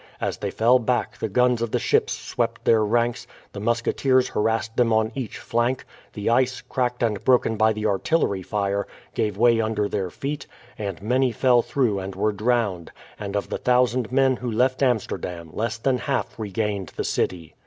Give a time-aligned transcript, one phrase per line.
[0.19, 4.75] As they fell back the guns of the ships swept their ranks, the musketeers harassed
[4.75, 9.61] them on each flank, the ice, cracked and broken by the artillery fire, gave way
[9.61, 14.37] under their feet, and many fell through and were drowned, and of the thousand men
[14.37, 17.53] who left Amsterdam less than half regained that city.